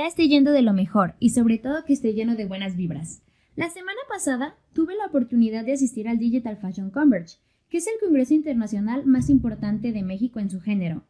[0.00, 3.22] día esté yendo de lo mejor y sobre todo que esté lleno de buenas vibras.
[3.54, 7.36] La semana pasada tuve la oportunidad de asistir al Digital Fashion Converge,
[7.68, 11.02] que es el congreso internacional más importante de México en su género,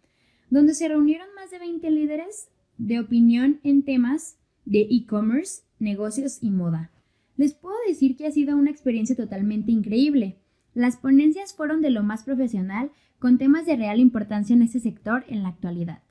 [0.48, 2.48] donde se reunieron más de 20 líderes
[2.79, 6.90] de opinión en temas de e-commerce, negocios y moda.
[7.36, 10.40] Les puedo decir que ha sido una experiencia totalmente increíble.
[10.75, 15.25] Las ponencias fueron de lo más profesional, con temas de real importancia en este sector
[15.29, 16.03] en la actualidad.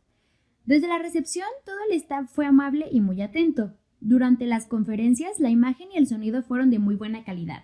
[0.69, 3.73] Desde la recepción, todo el staff fue amable y muy atento.
[4.01, 7.63] Durante las conferencias, la imagen y el sonido fueron de muy buena calidad.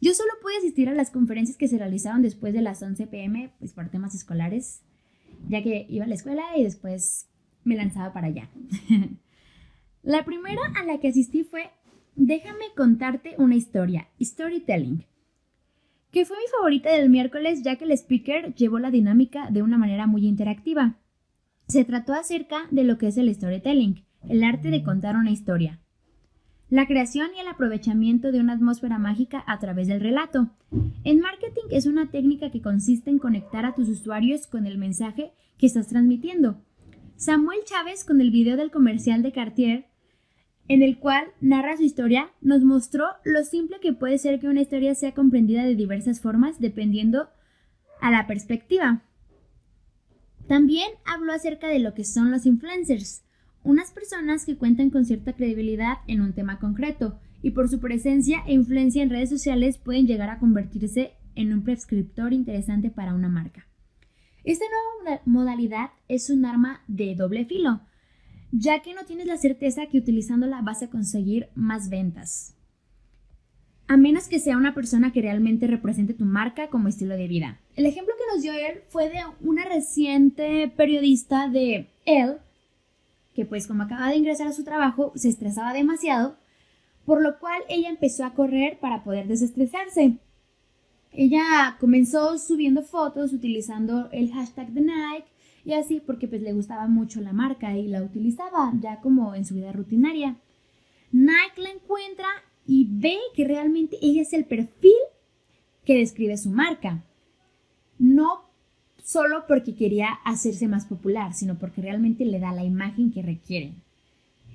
[0.00, 3.52] Yo solo pude asistir a las conferencias que se realizaron después de las 11 pm,
[3.58, 4.84] pues por temas escolares,
[5.48, 7.26] ya que iba a la escuela y después
[7.64, 8.48] me lanzaba para allá.
[10.04, 11.72] la primera a la que asistí fue
[12.14, 15.06] Déjame contarte una historia, storytelling,
[16.12, 19.76] que fue mi favorita del miércoles ya que el speaker llevó la dinámica de una
[19.76, 21.00] manera muy interactiva.
[21.72, 25.80] Se trató acerca de lo que es el storytelling, el arte de contar una historia.
[26.68, 30.50] La creación y el aprovechamiento de una atmósfera mágica a través del relato.
[31.02, 35.32] En marketing es una técnica que consiste en conectar a tus usuarios con el mensaje
[35.56, 36.60] que estás transmitiendo.
[37.16, 39.86] Samuel Chávez con el video del comercial de Cartier,
[40.68, 44.60] en el cual narra su historia, nos mostró lo simple que puede ser que una
[44.60, 47.30] historia sea comprendida de diversas formas dependiendo
[48.02, 49.04] a la perspectiva.
[50.52, 53.24] También habló acerca de lo que son los influencers,
[53.62, 58.42] unas personas que cuentan con cierta credibilidad en un tema concreto y por su presencia
[58.46, 63.30] e influencia en redes sociales pueden llegar a convertirse en un prescriptor interesante para una
[63.30, 63.66] marca.
[64.44, 64.66] Esta
[65.02, 67.80] nueva modalidad es un arma de doble filo,
[68.50, 72.58] ya que no tienes la certeza que utilizándola vas a conseguir más ventas
[73.92, 77.60] a menos que sea una persona que realmente represente tu marca como estilo de vida.
[77.76, 82.38] El ejemplo que nos dio él fue de una reciente periodista de él,
[83.34, 86.38] que pues como acaba de ingresar a su trabajo, se estresaba demasiado,
[87.04, 90.16] por lo cual ella empezó a correr para poder desestresarse.
[91.12, 95.28] Ella comenzó subiendo fotos utilizando el hashtag de Nike
[95.66, 99.44] y así porque pues le gustaba mucho la marca y la utilizaba ya como en
[99.44, 100.36] su vida rutinaria.
[101.10, 102.26] Nike la encuentra
[102.66, 104.92] y ve que realmente ella es el perfil
[105.84, 107.04] que describe su marca.
[107.98, 108.44] No
[109.02, 113.72] solo porque quería hacerse más popular, sino porque realmente le da la imagen que requiere.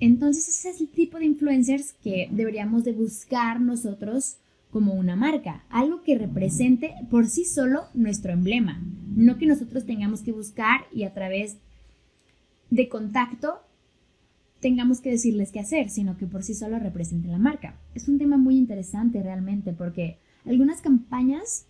[0.00, 4.36] Entonces ese es el tipo de influencers que deberíamos de buscar nosotros
[4.70, 8.82] como una marca, algo que represente por sí solo nuestro emblema,
[9.16, 11.56] no que nosotros tengamos que buscar y a través
[12.70, 13.60] de contacto
[14.60, 17.76] tengamos que decirles qué hacer, sino que por sí solo represente la marca.
[17.94, 21.66] Es un tema muy interesante realmente porque algunas campañas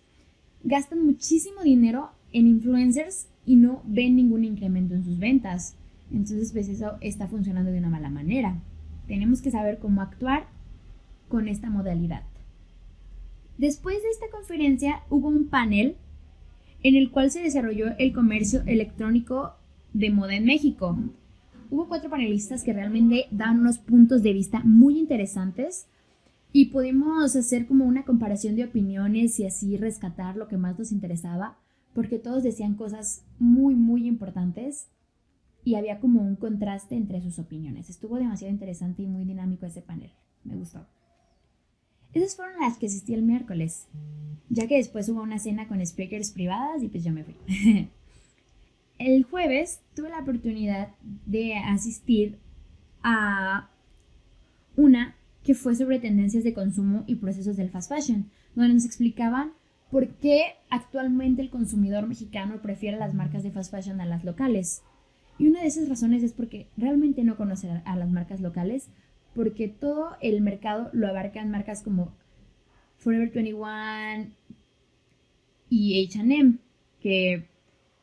[0.63, 5.75] gastan muchísimo dinero en influencers y no ven ningún incremento en sus ventas.
[6.11, 8.57] Entonces, pues eso está funcionando de una mala manera.
[9.07, 10.47] Tenemos que saber cómo actuar
[11.27, 12.23] con esta modalidad.
[13.57, 15.95] Después de esta conferencia hubo un panel
[16.81, 19.53] en el cual se desarrolló el comercio electrónico
[19.93, 20.97] de moda en México
[21.69, 25.87] hubo cuatro panelistas que realmente dan unos puntos de vista muy interesantes
[26.51, 30.91] y pudimos hacer como una comparación de opiniones y así rescatar lo que más nos
[30.91, 31.57] interesaba,
[31.93, 34.87] porque todos decían cosas muy, muy importantes
[35.63, 37.89] y había como un contraste entre sus opiniones.
[37.89, 40.11] Estuvo demasiado interesante y muy dinámico ese panel.
[40.43, 40.87] Me gustó.
[42.13, 43.87] Esas fueron las que asistí el miércoles,
[44.49, 47.35] ya que después hubo una cena con speakers privadas y pues yo me fui.
[48.99, 50.89] el jueves tuve la oportunidad
[51.25, 52.37] de asistir
[53.01, 53.69] a
[54.75, 59.53] una que fue sobre tendencias de consumo y procesos del fast fashion, donde nos explicaban
[59.89, 64.83] por qué actualmente el consumidor mexicano prefiere las marcas de fast fashion a las locales.
[65.39, 68.89] Y una de esas razones es porque realmente no conoce a las marcas locales,
[69.33, 72.13] porque todo el mercado lo abarcan marcas como
[72.97, 74.27] Forever 21
[75.69, 76.59] y HM,
[76.99, 77.47] que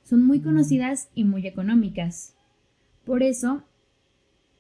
[0.06, 2.36] son muy conocidas y muy económicas.
[3.04, 3.64] Por eso,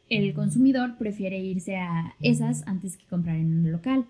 [0.08, 4.06] el consumidor prefiere irse a esas antes que comprar en un local.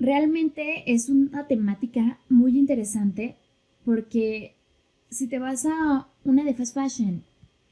[0.00, 3.36] Realmente es una temática muy interesante
[3.84, 4.56] porque
[5.08, 7.22] si te vas a una de fast fashion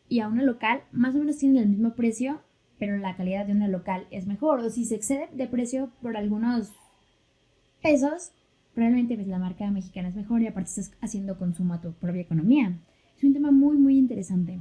[0.09, 2.43] y a una local, más o menos tienen el mismo precio,
[2.79, 4.61] pero la calidad de una local es mejor.
[4.61, 6.73] O si se excede de precio por algunos
[7.83, 8.31] pesos,
[8.75, 12.23] probablemente pues, la marca mexicana es mejor y aparte estás haciendo consumo a tu propia
[12.23, 12.79] economía.
[13.17, 14.61] Es un tema muy, muy interesante.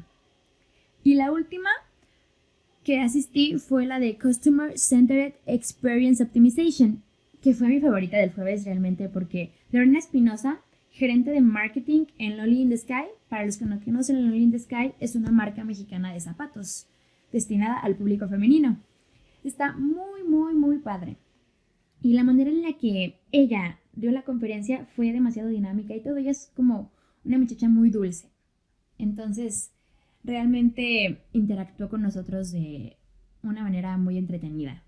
[1.04, 1.70] Y la última
[2.84, 7.04] que asistí fue la de Customer Centered Experience Optimization,
[7.42, 10.60] que fue mi favorita del jueves realmente porque Lorena Espinosa,
[10.92, 13.06] gerente de marketing en Loli in the Sky.
[13.30, 16.88] Para los que no conocen, Loli in the Sky es una marca mexicana de zapatos
[17.32, 18.78] destinada al público femenino.
[19.44, 21.18] Está muy, muy, muy padre.
[22.02, 26.18] Y la manera en la que ella dio la conferencia fue demasiado dinámica y todo.
[26.18, 26.92] Ella es como
[27.24, 28.30] una muchacha muy dulce.
[28.98, 29.72] Entonces,
[30.24, 32.98] realmente interactuó con nosotros de
[33.44, 34.84] una manera muy entretenida.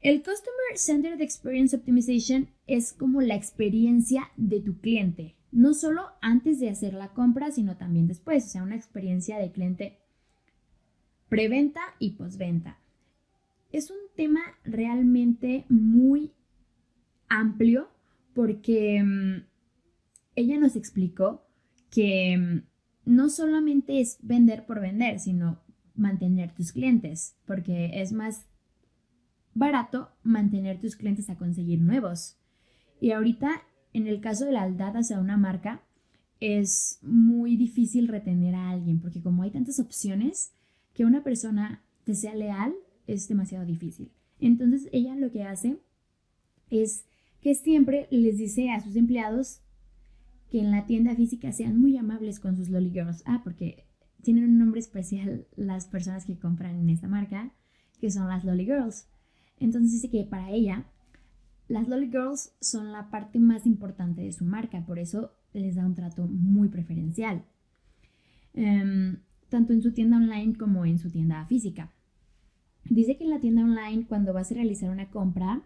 [0.00, 6.60] El Customer Centered Experience Optimization es como la experiencia de tu cliente, no solo antes
[6.60, 9.98] de hacer la compra, sino también después, o sea, una experiencia de cliente
[11.28, 12.78] preventa y postventa.
[13.72, 16.32] Es un tema realmente muy
[17.28, 17.88] amplio
[18.36, 19.46] porque mm,
[20.34, 21.48] ella nos explicó
[21.90, 22.66] que mm,
[23.06, 25.62] no solamente es vender por vender, sino
[25.94, 28.44] mantener tus clientes, porque es más
[29.54, 32.36] barato mantener tus clientes a conseguir nuevos.
[33.00, 33.62] Y ahorita,
[33.94, 35.82] en el caso de la aldad hacia una marca,
[36.38, 40.52] es muy difícil retener a alguien, porque como hay tantas opciones,
[40.92, 42.74] que una persona te sea leal
[43.06, 44.12] es demasiado difícil.
[44.40, 45.78] Entonces ella lo que hace
[46.68, 47.06] es
[47.46, 49.60] que siempre les dice a sus empleados
[50.50, 53.22] que en la tienda física sean muy amables con sus Lolly Girls.
[53.24, 53.86] Ah, porque
[54.20, 57.52] tienen un nombre especial las personas que compran en esta marca,
[58.00, 59.06] que son las Lolly Girls.
[59.60, 60.86] Entonces dice que para ella,
[61.68, 65.86] las Lolly Girls son la parte más importante de su marca, por eso les da
[65.86, 67.44] un trato muy preferencial,
[68.54, 69.20] em,
[69.50, 71.92] tanto en su tienda online como en su tienda física.
[72.90, 75.62] Dice que en la tienda online, cuando vas a realizar una compra,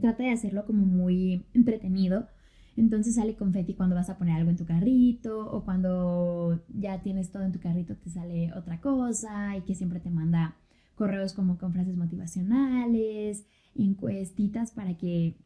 [0.00, 2.28] trata de hacerlo como muy entretenido.
[2.76, 7.30] Entonces sale confeti cuando vas a poner algo en tu carrito o cuando ya tienes
[7.32, 10.54] todo en tu carrito te sale otra cosa y que siempre te manda
[10.94, 13.44] correos como con frases motivacionales,
[13.74, 15.36] encuestitas para que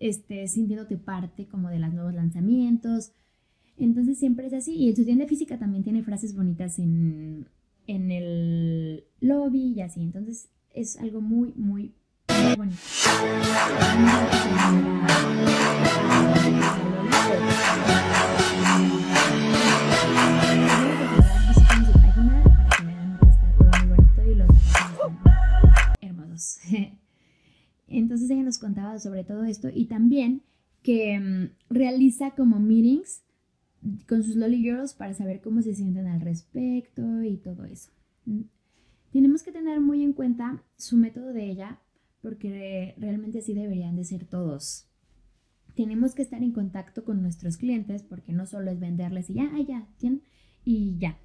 [0.00, 3.12] estés sintiéndote parte como de los nuevos lanzamientos.
[3.76, 4.74] Entonces siempre es así.
[4.74, 7.46] Y en su tienda física también tiene frases bonitas en,
[7.86, 10.02] en el lobby y así.
[10.02, 11.94] Entonces es algo muy, muy,
[12.42, 12.76] muy bonito.
[27.88, 30.42] Entonces ella nos contaba sobre todo esto y también
[30.82, 33.22] que mm, realiza como meetings
[34.08, 37.90] con sus Lolly Girls para saber cómo se sienten al respecto y todo eso.
[38.26, 38.42] Mm,
[39.12, 41.80] tenemos que tener muy en cuenta su método de ella
[42.22, 44.86] porque realmente así deberían de ser todos.
[45.74, 49.50] Tenemos que estar en contacto con nuestros clientes porque no solo es venderles y ya,
[49.66, 49.86] ya,
[50.64, 51.18] y ya.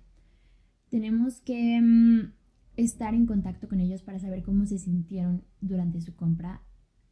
[0.89, 2.31] Tenemos que mm,
[2.77, 6.61] estar en contacto con ellos para saber cómo se sintieron durante su compra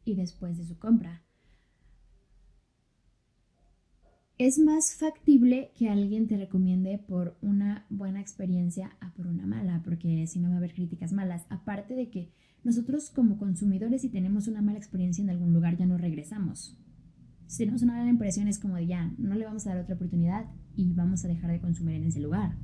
[0.04, 1.22] y después de su compra.
[4.36, 9.80] Es más factible que alguien te recomiende por una buena experiencia a por una mala,
[9.84, 11.46] porque si no va a haber críticas malas.
[11.50, 12.32] Aparte de que
[12.64, 16.78] nosotros como consumidores si tenemos una mala experiencia en algún lugar ya no regresamos.
[17.46, 19.94] Si tenemos una mala impresión es como de ya, no le vamos a dar otra
[19.94, 22.56] oportunidad y vamos a dejar de consumir en ese lugar.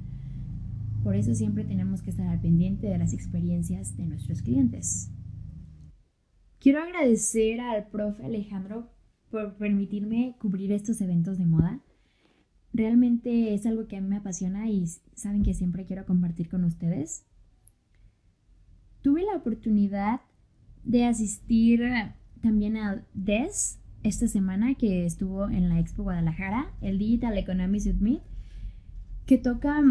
[1.04, 5.10] Por eso siempre tenemos que estar al pendiente de las experiencias de nuestros clientes.
[6.58, 8.90] Quiero agradecer al profe Alejandro
[9.30, 11.80] por permitirme cubrir estos eventos de moda.
[12.72, 16.64] Realmente es algo que a mí me apasiona y saben que siempre quiero compartir con
[16.64, 17.24] ustedes.
[19.02, 20.20] Tuve la oportunidad
[20.84, 21.82] de asistir
[22.42, 28.20] también al DES esta semana que estuvo en la Expo Guadalajara, el Digital Economy Summit,
[29.26, 29.82] que toca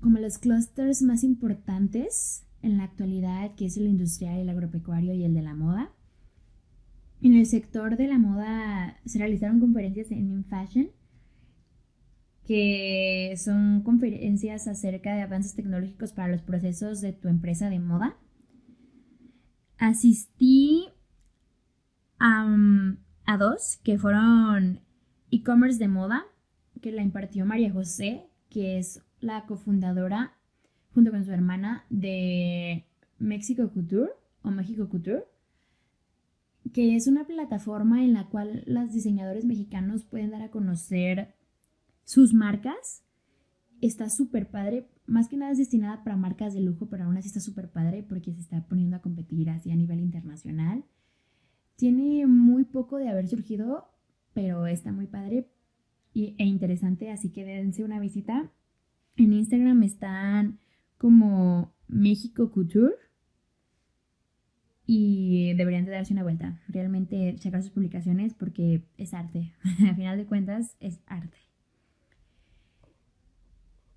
[0.00, 5.24] como los clústeres más importantes en la actualidad, que es el industrial, el agropecuario y
[5.24, 5.90] el de la moda.
[7.20, 10.88] En el sector de la moda se realizaron conferencias en InFashion,
[12.44, 18.16] que son conferencias acerca de avances tecnológicos para los procesos de tu empresa de moda.
[19.82, 20.86] Asistí
[22.20, 22.46] a,
[23.26, 24.78] a dos, que fueron
[25.32, 26.22] e-commerce de moda,
[26.80, 30.34] que la impartió María José, que es la cofundadora,
[30.94, 32.86] junto con su hermana, de
[33.18, 34.12] México Couture
[34.42, 35.24] o México Couture,
[36.72, 41.34] que es una plataforma en la cual los diseñadores mexicanos pueden dar a conocer
[42.04, 43.02] sus marcas.
[43.80, 47.28] Está súper padre, más que nada es destinada para marcas de lujo, pero aún así
[47.28, 50.84] está súper padre porque se está poniendo a competir así a nivel internacional.
[51.76, 53.90] Tiene muy poco de haber surgido,
[54.32, 55.50] pero está muy padre
[56.14, 58.50] e interesante, así que dense una visita.
[59.16, 60.58] En Instagram están
[60.96, 62.94] como México Couture
[64.86, 66.62] y deberían de darse una vuelta.
[66.68, 69.52] Realmente checar sus publicaciones porque es arte.
[69.86, 71.36] Al final de cuentas es arte.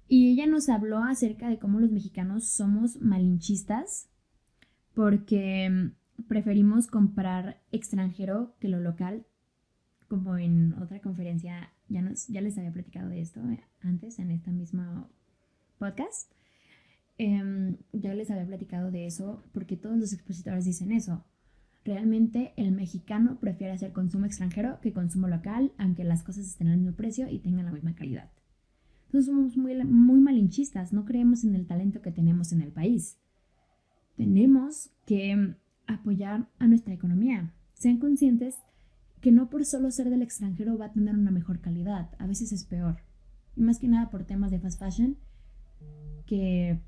[0.07, 4.09] Y ella nos habló acerca de cómo los mexicanos somos malinchistas
[4.93, 5.91] porque
[6.27, 9.25] preferimos comprar extranjero que lo local.
[10.07, 13.41] Como en otra conferencia, ya, nos, ya les había platicado de esto
[13.81, 15.09] antes en esta misma
[15.79, 16.31] podcast.
[17.17, 21.25] Em, ya les había platicado de eso porque todos los expositores dicen eso.
[21.83, 26.77] Realmente el mexicano prefiere hacer consumo extranjero que consumo local, aunque las cosas estén al
[26.77, 28.31] mismo precio y tengan la misma calidad.
[29.15, 33.17] Entonces somos muy, muy malinchistas, no creemos en el talento que tenemos en el país.
[34.17, 35.55] Tenemos que
[35.87, 37.53] apoyar a nuestra economía.
[37.75, 38.57] Sean conscientes
[39.21, 42.51] que no por solo ser del extranjero va a tener una mejor calidad, a veces
[42.51, 42.97] es peor.
[43.55, 45.15] Y más que nada por temas de fast fashion
[46.25, 46.81] que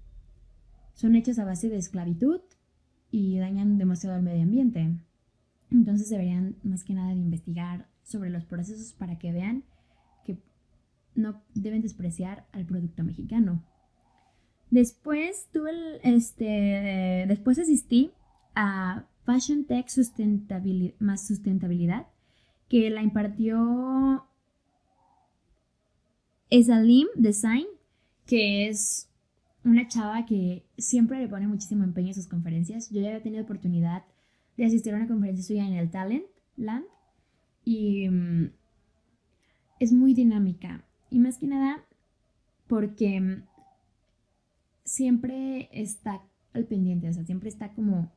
[0.95, 2.41] son hechas a base de esclavitud
[3.09, 4.99] y dañan demasiado al medio ambiente.
[5.71, 9.63] Entonces deberían más que nada investigar sobre los procesos para que vean
[11.17, 13.63] no deben despreciar al producto mexicano.
[14.69, 15.71] Después tuve
[16.03, 18.11] este, después asistí
[18.55, 22.07] a Fashion Tech Sustentabilidad, más Sustentabilidad,
[22.69, 24.25] que la impartió
[26.49, 27.65] Esalim Design,
[28.25, 29.09] que es
[29.63, 32.89] una chava que siempre le pone muchísimo empeño en sus conferencias.
[32.89, 34.03] Yo ya había tenido oportunidad
[34.55, 36.85] de asistir a una conferencia suya en el Talent Land
[37.63, 38.51] y mm,
[39.79, 40.86] es muy dinámica.
[41.09, 41.83] Y más que nada
[42.67, 43.43] porque mm,
[44.83, 46.21] siempre está
[46.53, 48.11] al pendiente, o sea, siempre está como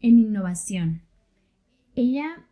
[0.00, 1.02] en innovación.
[1.94, 2.46] Ella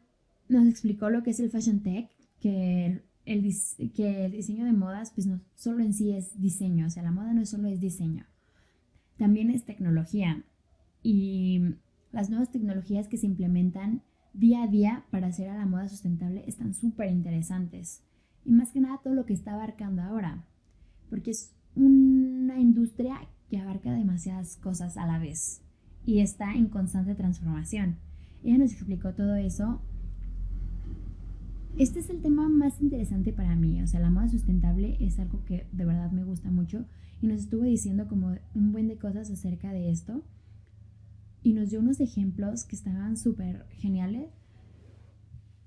[0.49, 3.55] nos explicó lo que es el Fashion Tech, que el,
[3.95, 7.13] que el diseño de modas, pues no solo en sí es diseño, o sea, la
[7.13, 8.27] moda no solo es diseño,
[9.17, 10.45] también es tecnología.
[11.03, 11.75] Y
[12.11, 16.45] las nuevas tecnologías que se implementan día a día para hacer a la moda sustentable
[16.47, 18.03] están súper interesantes.
[18.49, 20.47] Y más que nada todo lo que está abarcando ahora,
[21.11, 25.61] porque es una industria que abarca demasiadas cosas a la vez
[26.07, 27.99] y está en constante transformación.
[28.43, 29.83] Ella nos explicó todo eso
[31.77, 35.45] este es el tema más interesante para mí, o sea, la moda sustentable es algo
[35.45, 36.87] que de verdad me gusta mucho
[37.21, 40.25] y nos estuvo diciendo como un buen de cosas acerca de esto
[41.43, 44.31] y nos dio unos ejemplos que estaban súper geniales.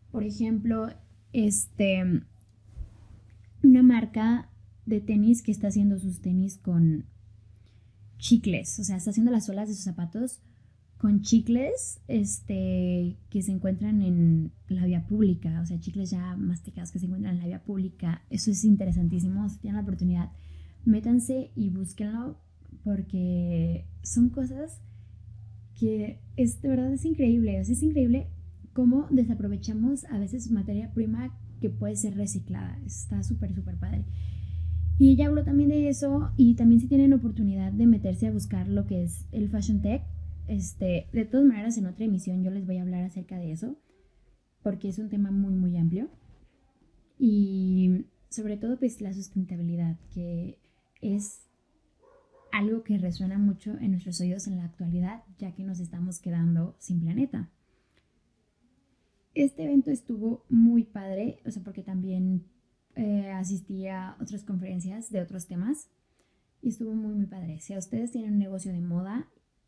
[0.09, 0.89] Por ejemplo,
[1.31, 2.23] este,
[3.63, 4.49] una marca
[4.85, 7.05] de tenis que está haciendo sus tenis con
[8.17, 10.41] chicles, o sea, está haciendo las suelas de sus zapatos
[11.01, 16.91] con chicles este, que se encuentran en la vía pública, o sea, chicles ya masticados
[16.91, 18.21] que se encuentran en la vía pública.
[18.29, 19.49] Eso es interesantísimo.
[19.49, 20.31] Si tienen la oportunidad,
[20.85, 22.37] métanse y búsquenlo
[22.83, 24.79] porque son cosas
[25.79, 27.59] que es de verdad es increíble.
[27.59, 28.27] Es increíble
[28.73, 32.77] cómo desaprovechamos a veces materia prima que puede ser reciclada.
[32.85, 34.03] Está súper, súper padre.
[34.99, 38.67] Y ella habló también de eso y también si tienen oportunidad de meterse a buscar
[38.67, 40.03] lo que es el Fashion Tech,
[40.47, 43.77] este, de todas maneras, en otra emisión yo les voy a hablar acerca de eso,
[44.63, 46.09] porque es un tema muy, muy amplio.
[47.17, 50.59] Y sobre todo, pues la sustentabilidad, que
[51.01, 51.47] es
[52.51, 56.75] algo que resuena mucho en nuestros oídos en la actualidad, ya que nos estamos quedando
[56.79, 57.49] sin planeta.
[59.33, 62.43] Este evento estuvo muy padre, o sea, porque también
[62.95, 65.89] eh, asistí a otras conferencias de otros temas
[66.61, 67.59] y estuvo muy, muy padre.
[67.59, 69.27] Si a ustedes tienen un negocio de moda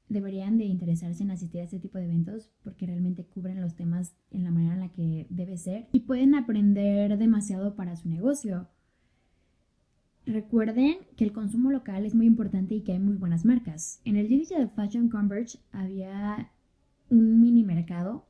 [0.09, 4.15] deberían de interesarse en asistir a este tipo de eventos porque realmente cubren los temas
[4.31, 8.67] en la manera en la que debe ser y pueden aprender demasiado para su negocio.
[10.25, 14.01] Recuerden que el consumo local es muy importante y que hay muy buenas marcas.
[14.05, 16.51] En el Digital Fashion Converge había
[17.09, 18.25] un mini mercado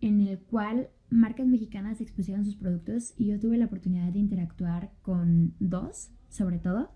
[0.00, 4.92] en el cual marcas mexicanas expusieron sus productos y yo tuve la oportunidad de interactuar
[5.02, 6.90] con dos, sobre todo,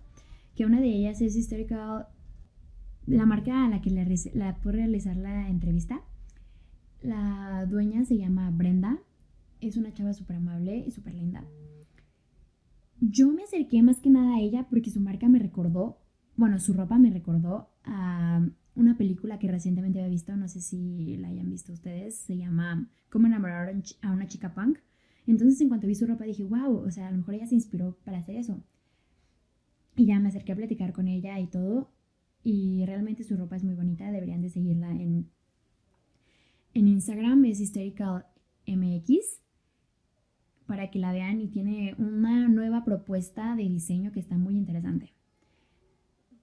[0.55, 2.07] que una de ellas es Historical
[3.07, 6.03] la marca a la que le, la pude realizar la entrevista,
[7.03, 8.99] la dueña se llama Brenda,
[9.61, 11.45] es una chava súper amable y súper linda.
[13.01, 15.99] Yo me acerqué más que nada a ella porque su marca me recordó,
[16.37, 21.17] bueno, su ropa me recordó a una película que recientemente había visto, no sé si
[21.17, 24.79] la hayan visto ustedes, se llama Cómo enamorar a una chica punk.
[25.27, 27.55] Entonces en cuanto vi su ropa dije, wow, o sea, a lo mejor ella se
[27.55, 28.63] inspiró para hacer eso.
[29.95, 31.91] Y ya me acerqué a platicar con ella y todo
[32.45, 35.31] y realmente su ropa es muy bonita, deberían de seguirla en,
[36.75, 38.27] en Instagram, es Hysterical
[38.67, 39.41] MX,
[40.67, 45.13] para que la vean y tiene una nueva propuesta de diseño que está muy interesante.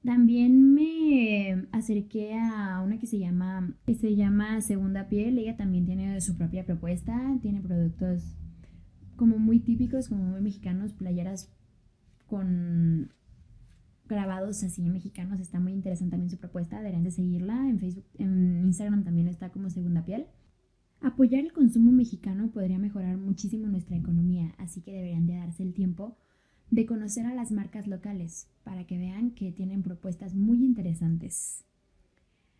[0.03, 5.37] También me acerqué a una que se llama, que se llama Segunda Piel.
[5.37, 8.37] Ella también tiene su propia propuesta, tiene productos
[9.17, 11.51] como muy típicos, como muy mexicanos, playeras
[12.27, 13.11] con
[14.07, 15.41] grabados así mexicanos.
[15.41, 16.77] Está muy interesante también su propuesta.
[16.77, 17.69] Deberían de seguirla.
[17.69, 20.27] En Facebook, en Instagram también está como Segunda Piel.
[21.01, 25.73] Apoyar el consumo mexicano podría mejorar muchísimo nuestra economía, así que deberían de darse el
[25.73, 26.17] tiempo
[26.71, 31.63] de conocer a las marcas locales para que vean que tienen propuestas muy interesantes.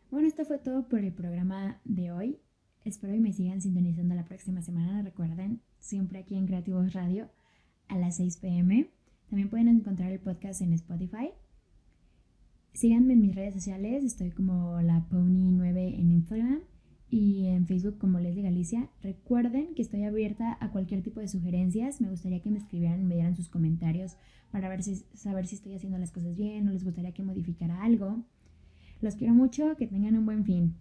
[0.10, 2.40] Bueno, esto fue todo por el programa de hoy.
[2.84, 5.02] Espero y me sigan sintonizando la próxima semana.
[5.04, 7.30] Recuerden, siempre aquí en Creativos Radio
[7.88, 8.90] a las 6 pm.
[9.30, 11.30] También pueden encontrar el podcast en Spotify.
[12.74, 14.04] Síganme en mis redes sociales.
[14.04, 16.62] Estoy como la Pony9 en Instagram
[17.10, 18.90] y en Facebook como Leslie Galicia.
[19.02, 22.02] Recuerden que estoy abierta a cualquier tipo de sugerencias.
[22.02, 24.16] Me gustaría que me escribieran, me dieran sus comentarios
[24.52, 27.84] para ver si, saber si estoy haciendo las cosas bien o les gustaría que modificara
[27.84, 28.24] algo.
[29.02, 30.76] Los quiero mucho, que tengan un buen fin.